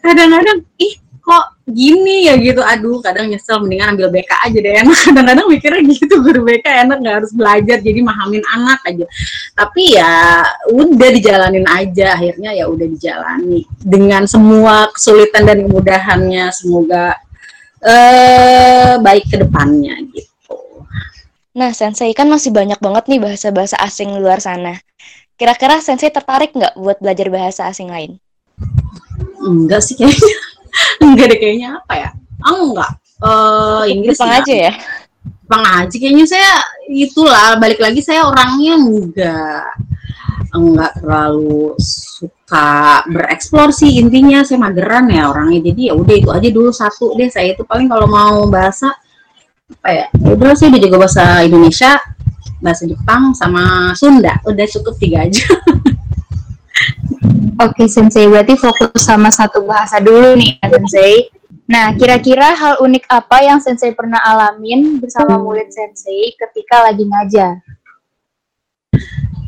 kadang-kadang 0.03 0.67
ih 0.83 0.99
kok 1.23 1.63
gini 1.63 2.27
ya? 2.27 2.35
Gitu. 2.35 2.59
Aduh 2.59 2.99
kadang 2.99 3.31
nyesel. 3.31 3.63
Mendingan 3.63 3.95
ambil 3.95 4.11
BK 4.11 4.31
aja 4.43 4.57
deh. 4.59 4.73
Enak 4.83 4.99
kadang-kadang 4.99 5.47
mikirnya 5.47 5.81
gitu 5.87 6.19
guru 6.19 6.43
BK 6.43 6.67
enak 6.91 6.97
nggak 6.99 7.15
harus 7.23 7.31
belajar. 7.31 7.79
Jadi 7.79 7.99
mahamin 8.03 8.43
anak 8.51 8.83
aja. 8.83 9.07
Tapi 9.55 9.95
ya 9.95 10.43
udah 10.75 11.09
dijalanin 11.15 11.63
aja. 11.71 12.19
Akhirnya 12.19 12.51
ya 12.51 12.67
udah 12.67 12.83
dijalani. 12.83 13.63
Dengan 13.79 14.27
semua 14.27 14.91
kesulitan 14.91 15.47
dan 15.47 15.63
kemudahannya 15.63 16.51
semoga 16.51 17.15
eh 17.81 18.93
baik 19.01 19.25
ke 19.29 19.37
depannya 19.41 19.97
gitu. 20.13 20.55
Nah, 21.51 21.75
Sensei 21.75 22.15
kan 22.15 22.31
masih 22.31 22.53
banyak 22.53 22.79
banget 22.79 23.11
nih 23.11 23.19
bahasa-bahasa 23.19 23.75
asing 23.81 24.15
luar 24.21 24.39
sana. 24.39 24.79
Kira-kira 25.35 25.81
Sensei 25.81 26.13
tertarik 26.13 26.53
nggak 26.53 26.77
buat 26.77 27.01
belajar 27.01 27.27
bahasa 27.27 27.67
asing 27.67 27.89
lain? 27.89 28.21
Enggak 29.41 29.81
sih 29.83 29.97
kayaknya. 29.97 30.37
enggak 31.03 31.25
deh 31.33 31.39
kayaknya 31.41 31.69
apa 31.81 31.93
ya? 31.97 32.09
Oh, 32.47 32.71
enggak. 32.71 32.91
Uh, 33.21 33.83
Inggris 33.89 34.17
Jepang 34.17 34.33
aja 34.37 34.53
ya? 34.69 34.73
Jepang 35.21 35.63
aja 35.67 35.95
kayaknya 35.99 36.25
saya 36.25 36.51
itulah 36.87 37.59
balik 37.59 37.83
lagi 37.83 37.99
saya 37.99 38.23
orangnya 38.23 38.79
enggak 38.79 39.67
enggak 40.55 40.91
terlalu 40.95 41.75
suka 41.77 42.40
bereksplor 43.07 43.71
sih 43.71 44.01
intinya 44.01 44.43
saya 44.43 44.59
mageran 44.59 45.07
ya 45.07 45.31
orangnya. 45.31 45.71
Jadi 45.71 45.81
ya 45.87 45.93
udah 45.95 46.15
itu 46.15 46.29
aja 46.29 46.49
dulu 46.51 46.71
satu 46.75 47.15
deh. 47.15 47.31
Saya 47.31 47.55
itu 47.55 47.63
paling 47.63 47.87
kalau 47.87 48.07
mau 48.11 48.43
bahasa 48.51 48.91
apa 49.71 49.89
ya, 49.89 50.05
ya 50.11 50.29
udah 50.35 50.51
sih 50.51 50.67
udah 50.67 50.79
jago 50.83 50.97
bahasa 50.99 51.47
Indonesia 51.47 51.95
bahasa 52.59 52.83
Jepang 52.85 53.31
sama 53.33 53.95
Sunda. 53.95 54.37
Udah 54.43 54.65
cukup 54.67 54.95
tiga 54.99 55.23
aja. 55.25 55.47
Oke 57.61 57.85
Sensei, 57.85 58.25
berarti 58.25 58.57
fokus 58.57 59.05
sama 59.05 59.29
satu 59.29 59.61
bahasa 59.65 60.01
dulu 60.01 60.33
nih 60.33 60.57
Sensei. 60.65 61.29
Nah, 61.71 61.95
kira-kira 61.95 62.51
hal 62.57 62.83
unik 62.83 63.05
apa 63.07 63.47
yang 63.47 63.61
Sensei 63.63 63.95
pernah 63.95 64.19
alamin 64.19 64.99
bersama 64.99 65.39
murid 65.39 65.69
Sensei 65.71 66.33
ketika 66.35 66.83
lagi 66.83 67.05
ngajar? 67.05 67.63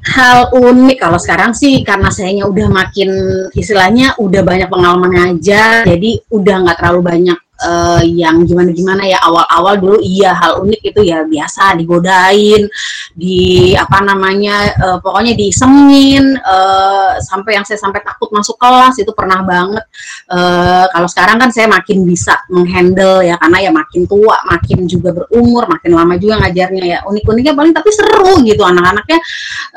Hal 0.04 0.52
unik 0.52 1.00
kalau 1.00 1.16
sekarang 1.16 1.56
sih 1.56 1.80
karena 1.88 2.12
sayanya 2.12 2.44
udah 2.44 2.68
makin 2.68 3.10
istilahnya 3.56 4.20
udah 4.20 4.42
banyak 4.44 4.68
pengalaman 4.68 5.12
ngajar 5.16 5.88
jadi 5.88 6.12
udah 6.28 6.56
nggak 6.68 6.78
terlalu 6.84 7.02
banyak 7.08 7.40
uh, 7.64 8.02
yang 8.04 8.44
gimana-gimana 8.44 9.08
ya 9.08 9.18
awal-awal 9.24 9.80
dulu 9.80 9.98
iya 10.04 10.36
hal 10.36 10.62
unik 10.68 10.82
itu 10.84 11.02
ya 11.08 11.24
biasa 11.24 11.80
digodain 11.80 12.68
di 13.16 13.72
apa 13.74 14.04
namanya 14.04 14.74
uh, 14.78 14.98
pokoknya 15.00 15.34
disengin 15.38 16.36
uh, 16.44 17.18
sampai 17.24 17.58
yang 17.58 17.66
saya 17.66 17.80
sampai 17.80 18.04
takut 18.04 18.30
masuk 18.36 18.60
kelas 18.60 19.00
itu 19.00 19.10
pernah 19.16 19.42
banget. 19.46 19.86
Uh, 20.28 20.86
kalau 20.92 21.08
sekarang 21.08 21.38
kan 21.40 21.50
saya 21.54 21.70
makin 21.70 22.04
bisa 22.04 22.42
menghandle 22.50 23.24
ya 23.24 23.38
karena 23.38 23.70
ya 23.70 23.72
makin 23.72 24.04
tua 24.10 24.38
makin 24.50 24.86
juga 24.90 25.14
berumur 25.14 25.70
makin 25.70 25.92
lama 25.94 26.14
juga 26.20 26.44
ngajarnya 26.44 26.84
ya. 26.84 27.00
Unik-uniknya 27.08 27.54
paling 27.54 27.74
tapi 27.74 27.90
seru 27.94 28.42
gitu 28.44 28.62
anak-anaknya 28.66 29.20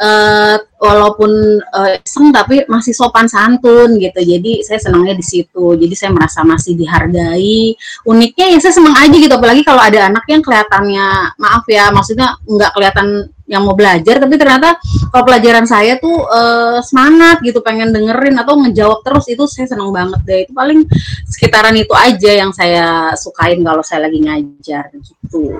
uh, 0.01 0.57
walaupun 0.77 1.61
uh, 1.73 1.97
tapi 2.33 2.69
masih 2.69 2.93
sopan 2.93 3.27
santun 3.27 3.97
gitu. 3.97 4.21
Jadi 4.21 4.61
saya 4.61 4.79
senangnya 4.81 5.17
di 5.17 5.25
situ. 5.25 5.77
Jadi 5.77 5.95
saya 5.97 6.13
merasa 6.13 6.45
masih 6.45 6.77
dihargai. 6.77 7.75
Uniknya 8.05 8.47
ya 8.53 8.59
saya 8.61 8.75
senang 8.77 8.97
aja 8.97 9.17
gitu. 9.17 9.33
Apalagi 9.33 9.65
kalau 9.65 9.81
ada 9.81 10.13
anak 10.13 10.25
yang 10.29 10.45
kelihatannya 10.45 11.37
maaf 11.41 11.65
ya 11.69 11.89
maksudnya 11.91 12.37
nggak 12.45 12.73
kelihatan 12.77 13.09
yang 13.47 13.63
mau 13.63 13.79
belajar 13.79 14.19
tapi 14.19 14.35
ternyata 14.35 14.75
kalau 15.15 15.23
pelajaran 15.23 15.71
saya 15.71 16.03
tuh 16.03 16.19
uh, 16.27 16.83
semangat 16.83 17.39
gitu 17.47 17.63
pengen 17.63 17.95
dengerin 17.95 18.35
atau 18.43 18.59
ngejawab 18.59 19.07
terus 19.07 19.31
itu 19.31 19.47
saya 19.47 19.71
senang 19.71 19.95
banget 19.95 20.21
deh. 20.27 20.39
Itu 20.45 20.53
paling 20.53 20.85
sekitaran 21.25 21.75
itu 21.79 21.95
aja 21.95 22.31
yang 22.43 22.51
saya 22.51 23.15
sukain 23.15 23.63
kalau 23.65 23.81
saya 23.87 24.11
lagi 24.11 24.19
ngajar 24.19 24.91
gitu 24.99 25.55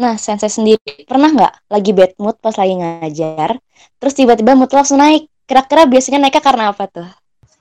Nah, 0.00 0.16
sensei 0.16 0.48
sendiri 0.48 1.04
pernah 1.04 1.28
nggak 1.28 1.68
lagi 1.68 1.92
bad 1.92 2.12
mood 2.16 2.40
pas 2.40 2.56
lagi 2.56 2.72
ngajar, 2.72 3.60
terus 4.00 4.16
tiba-tiba 4.16 4.56
mood 4.56 4.72
langsung 4.72 4.96
naik? 4.96 5.28
Kira-kira 5.44 5.84
biasanya 5.84 6.24
naiknya 6.24 6.40
karena 6.40 6.64
apa 6.72 6.88
tuh? 6.88 7.08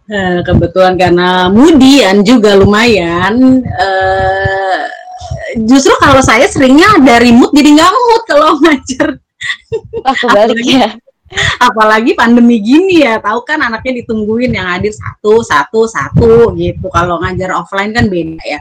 Eh, 0.08 0.40
kebetulan 0.48 0.96
karena 0.96 1.52
mudian 1.52 2.24
juga 2.24 2.56
lumayan. 2.56 3.60
Uh, 3.60 4.82
justru 5.68 5.92
kalau 6.00 6.24
saya 6.24 6.48
seringnya 6.48 7.04
dari 7.04 7.36
mood 7.36 7.52
jadi 7.52 7.76
nggak 7.76 7.92
mood 7.92 8.24
kalau 8.24 8.56
ngajar. 8.64 9.20
Wah, 10.00 10.16
kebalik 10.16 10.64
ya 10.64 10.96
apalagi 11.62 12.18
pandemi 12.18 12.60
gini 12.60 13.06
ya 13.06 13.22
tahu 13.22 13.46
kan 13.46 13.62
anaknya 13.62 14.04
ditungguin 14.04 14.52
yang 14.54 14.68
hadir 14.68 14.94
satu 14.94 15.46
satu 15.46 15.86
satu 15.86 16.32
gitu. 16.58 16.88
Kalau 16.90 17.22
ngajar 17.22 17.54
offline 17.56 17.94
kan 17.94 18.10
beda 18.10 18.42
ya. 18.44 18.60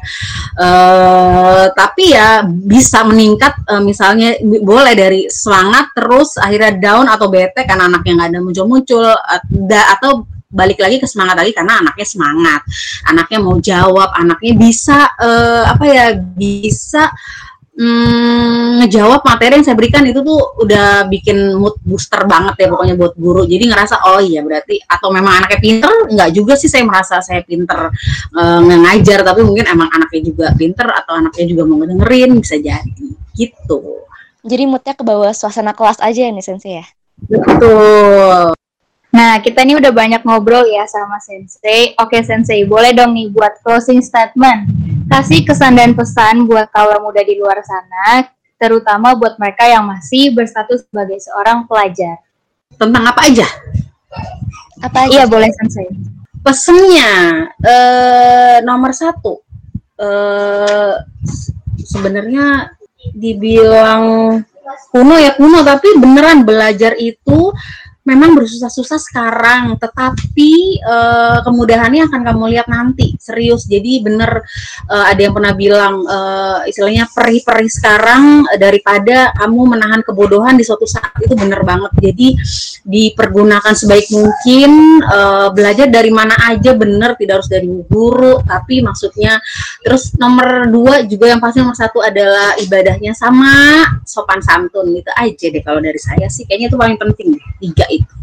Uh, 0.59 1.65
tapi 1.73 2.13
ya 2.13 2.45
bisa 2.47 3.03
meningkat 3.05 3.57
uh, 3.69 3.83
misalnya 3.83 4.37
boleh 4.43 4.95
dari 4.95 5.21
semangat 5.31 5.93
terus 5.97 6.37
akhirnya 6.37 6.73
down 6.77 7.07
atau 7.09 7.27
bete 7.31 7.65
karena 7.65 7.89
anaknya 7.89 8.13
nggak 8.19 8.31
ada 8.35 8.41
muncul-muncul 8.41 9.05
atau 9.69 10.27
balik 10.49 10.81
lagi 10.81 10.97
ke 10.97 11.05
semangat 11.05 11.45
lagi 11.45 11.53
karena 11.53 11.85
anaknya 11.85 12.07
semangat. 12.09 12.61
Anaknya 13.05 13.39
mau 13.45 13.57
jawab 13.61 14.11
anaknya 14.17 14.53
bisa 14.57 14.99
uh, 15.21 15.69
apa 15.69 15.85
ya 15.85 16.07
bisa 16.17 17.13
mm, 17.79 18.83
ngejawab 18.83 19.23
materi 19.23 19.63
yang 19.63 19.65
saya 19.65 19.79
berikan 19.79 20.03
itu 20.05 20.21
tuh 20.27 20.59
udah 20.59 21.07
bikin 21.07 21.55
mood 21.55 21.79
booster 21.87 22.27
banget 22.27 22.67
ya 22.67 22.67
pokoknya 22.75 22.95
buat 22.99 23.15
guru. 23.15 23.47
Jadi 23.47 23.71
ngerasa 23.71 24.03
oh 24.11 24.21
iya 24.21 24.43
berarti 24.43 24.83
atau 24.83 25.09
memang 25.15 25.43
anaknya 25.43 25.59
pinter 25.63 25.93
nggak 26.11 26.31
juga 26.35 26.59
sih 26.59 26.67
saya 26.67 26.83
merasa 26.83 27.23
saya 27.23 27.47
pinter 27.47 27.95
uh, 28.35 28.61
ngajar 28.61 29.23
tapi 29.23 29.47
mungkin 29.47 29.71
emang 29.71 29.89
anaknya 29.95 30.21
juga 30.35 30.47
pinter 30.59 30.91
atau 30.91 31.15
anaknya 31.15 31.45
juga 31.47 31.63
mau 31.65 31.79
ngedengerin 31.79 32.35
bisa 32.43 32.59
jadi 32.59 33.07
gitu. 33.39 34.03
Jadi 34.43 34.65
moodnya 34.67 34.95
ke 34.99 35.05
bawah 35.07 35.31
suasana 35.31 35.71
kelas 35.73 36.03
aja 36.03 36.27
nih 36.27 36.43
sensei 36.43 36.83
ya. 36.83 36.87
Betul. 37.27 38.55
Nah, 39.09 39.41
kita 39.41 39.65
ini 39.65 39.81
udah 39.81 39.91
banyak 39.91 40.23
ngobrol 40.23 40.69
ya 40.69 40.85
sama 40.85 41.17
Sensei. 41.19 41.97
Oke, 41.97 42.21
Sensei, 42.23 42.63
boleh 42.69 42.93
dong 42.93 43.17
nih 43.17 43.33
buat 43.33 43.57
closing 43.65 44.05
statement. 44.05 44.69
Kasih 45.19 45.43
kesan 45.43 45.75
dan 45.75 45.99
pesan 45.99 46.47
buat 46.47 46.71
kaula 46.71 47.03
muda 47.03 47.19
di 47.27 47.35
luar 47.35 47.59
sana, 47.67 48.31
terutama 48.55 49.19
buat 49.19 49.35
mereka 49.35 49.67
yang 49.67 49.83
masih 49.83 50.31
berstatus 50.31 50.87
sebagai 50.87 51.19
seorang 51.19 51.67
pelajar. 51.67 52.23
Tentang 52.79 53.03
apa 53.03 53.27
aja? 53.27 53.51
Apa 54.79 55.11
aja? 55.11 55.11
Iya, 55.11 55.25
boleh 55.27 55.51
Sensei. 55.59 55.91
Pesennya, 56.39 57.11
eh, 57.51 58.59
nomor 58.63 58.95
satu, 58.95 59.43
eh, 59.99 61.03
sebenarnya 61.83 62.79
dibilang 63.11 64.39
kuno 64.95 65.19
ya 65.19 65.35
kuno, 65.35 65.67
tapi 65.67 65.99
beneran 65.99 66.47
belajar 66.47 66.95
itu 66.95 67.51
memang 68.09 68.33
bersusah-susah 68.33 68.97
sekarang, 68.97 69.77
tetapi 69.77 70.81
uh, 70.81 71.45
kemudahannya 71.45 72.09
akan 72.09 72.21
kamu 72.25 72.45
lihat 72.57 72.67
nanti. 72.73 73.13
Serius. 73.21 73.69
Jadi 73.69 74.01
bener 74.01 74.41
uh, 74.89 75.05
ada 75.05 75.21
yang 75.21 75.37
pernah 75.37 75.53
bilang 75.53 76.01
uh, 76.09 76.65
istilahnya 76.65 77.05
perih-perih 77.13 77.69
sekarang 77.69 78.49
daripada 78.57 79.37
kamu 79.37 79.77
menahan 79.77 80.01
kebodohan 80.01 80.57
di 80.57 80.65
suatu 80.65 80.89
saat 80.89 81.13
itu 81.21 81.37
bener 81.37 81.61
banget. 81.61 81.93
Jadi 82.01 82.29
dipergunakan 82.89 83.77
sebaik 83.77 84.09
mungkin 84.09 85.05
uh, 85.05 85.53
belajar 85.53 85.93
dari 85.93 86.09
mana 86.09 86.33
aja 86.49 86.73
bener 86.73 87.19
tidak 87.21 87.43
harus 87.43 87.51
dari 87.53 87.69
guru 87.69 88.41
tapi 88.47 88.81
maksudnya 88.81 89.37
terus 89.85 90.17
nomor 90.17 90.71
dua 90.73 91.05
juga 91.05 91.29
yang 91.29 91.43
pasti 91.43 91.61
nomor 91.61 91.77
satu 91.77 92.01
adalah 92.01 92.57
ibadahnya 92.57 93.13
sama 93.13 93.85
sopan 94.09 94.41
santun 94.41 94.97
itu 94.97 95.13
aja 95.15 95.47
deh 95.53 95.63
kalau 95.63 95.85
dari 95.85 96.01
saya 96.01 96.31
sih 96.31 96.49
kayaknya 96.49 96.73
itu 96.73 96.79
paling 96.79 96.97
penting 96.97 97.37
tiga 97.61 97.87
itu 97.91 98.19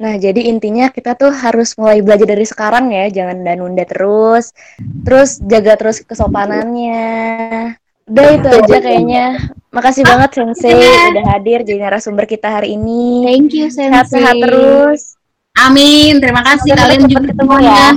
Nah, 0.00 0.16
jadi 0.16 0.48
intinya 0.48 0.88
kita 0.88 1.12
tuh 1.12 1.28
harus 1.28 1.76
mulai 1.76 2.00
belajar 2.00 2.24
dari 2.24 2.48
sekarang 2.48 2.88
ya, 2.88 3.12
jangan 3.12 3.44
nunda 3.52 3.84
terus. 3.84 4.56
Terus 4.80 5.36
jaga 5.44 5.76
terus 5.76 6.00
kesopanannya. 6.00 7.76
Udah 8.08 8.26
itu 8.32 8.48
aja 8.48 8.76
kayaknya. 8.80 9.52
Makasih 9.68 10.08
banget 10.08 10.40
Sensei 10.40 10.72
udah 11.12 11.36
hadir 11.36 11.68
jadi 11.68 11.84
narasumber 11.84 12.24
kita 12.24 12.48
hari 12.48 12.80
ini. 12.80 13.28
Thank 13.28 13.52
you 13.52 13.68
Sensei. 13.68 13.92
Sehat-sehat 13.92 14.34
terus. 14.40 15.20
Amin. 15.60 16.16
Terima 16.16 16.48
kasih 16.48 16.72
Sampai 16.72 16.80
kalian 16.80 17.02
juga 17.04 17.22
ketemu 17.36 17.56
ya 17.60 17.88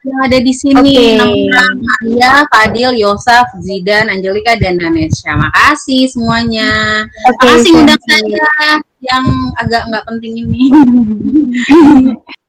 yang 0.00 0.20
ada 0.24 0.38
di 0.40 0.54
sini 0.56 0.96
okay. 0.96 1.44
Maria, 1.84 2.48
Fadil, 2.48 2.96
Yosaf, 2.96 3.52
Zidan, 3.60 4.08
Angelika 4.08 4.56
dan 4.56 4.80
Danesha. 4.80 5.36
Makasih 5.36 6.08
semuanya. 6.08 7.04
Okay, 7.04 7.36
Makasih 7.36 7.72
undang 7.76 8.00
saya 8.08 8.80
yang 9.00 9.24
agak 9.56 9.88
nggak 9.88 10.04
penting 10.06 10.32
ini. 10.46 10.62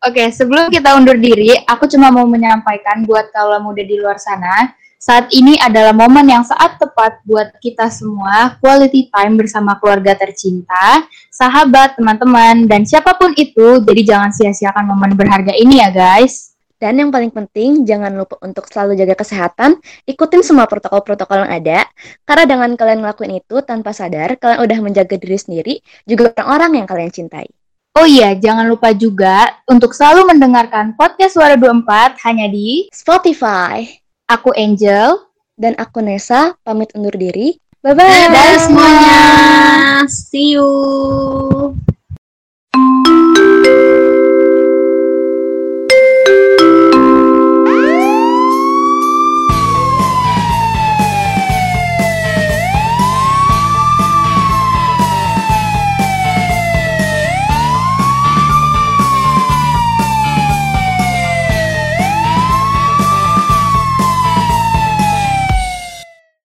Oke, 0.01 0.17
okay, 0.17 0.27
sebelum 0.33 0.67
kita 0.67 0.97
undur 0.97 1.15
diri, 1.15 1.55
aku 1.65 1.87
cuma 1.87 2.11
mau 2.11 2.27
menyampaikan 2.27 3.05
buat 3.07 3.31
kalau 3.31 3.61
muda 3.63 3.85
di 3.85 3.95
luar 4.01 4.17
sana, 4.17 4.73
saat 5.01 5.33
ini 5.33 5.57
adalah 5.57 5.97
momen 5.97 6.29
yang 6.29 6.45
saat 6.45 6.77
tepat 6.77 7.25
buat 7.25 7.57
kita 7.57 7.89
semua 7.89 8.53
quality 8.61 9.09
time 9.09 9.33
bersama 9.33 9.73
keluarga 9.81 10.13
tercinta, 10.13 11.09
sahabat, 11.33 11.97
teman-teman, 11.97 12.69
dan 12.69 12.85
siapa 12.85 13.17
pun 13.17 13.33
itu. 13.33 13.81
Jadi 13.81 14.01
jangan 14.05 14.29
sia-siakan 14.29 14.85
momen 14.85 15.17
berharga 15.17 15.57
ini 15.57 15.81
ya 15.81 15.89
guys. 15.89 16.50
Dan 16.81 16.97
yang 16.97 17.13
paling 17.13 17.29
penting, 17.29 17.85
jangan 17.85 18.09
lupa 18.17 18.41
untuk 18.41 18.65
selalu 18.65 18.97
jaga 18.97 19.13
kesehatan, 19.13 19.77
ikutin 20.09 20.41
semua 20.41 20.65
protokol-protokol 20.65 21.45
yang 21.45 21.51
ada, 21.61 21.79
karena 22.25 22.49
dengan 22.49 22.73
kalian 22.73 23.05
ngelakuin 23.05 23.37
itu 23.37 23.61
tanpa 23.61 23.93
sadar, 23.93 24.33
kalian 24.41 24.65
udah 24.65 24.77
menjaga 24.81 25.13
diri 25.13 25.37
sendiri, 25.37 25.73
juga 26.09 26.33
orang-orang 26.41 26.81
yang 26.81 26.87
kalian 26.89 27.13
cintai. 27.13 27.45
Oh 27.93 28.09
iya, 28.09 28.33
jangan 28.33 28.65
lupa 28.65 28.97
juga 28.97 29.61
untuk 29.69 29.93
selalu 29.93 30.33
mendengarkan 30.33 30.97
podcast 30.97 31.37
Suara 31.37 31.53
24 31.53 32.17
hanya 32.25 32.49
di 32.49 32.89
Spotify. 32.89 33.85
Aku 34.25 34.49
Angel. 34.57 35.29
Dan 35.61 35.77
aku 35.77 36.01
Nesa, 36.01 36.57
pamit 36.65 36.89
undur 36.97 37.13
diri. 37.13 37.53
Bye-bye. 37.85 38.33
Dadah 38.33 38.57
semuanya. 38.65 39.21
See 40.09 40.57
you. 40.57 41.77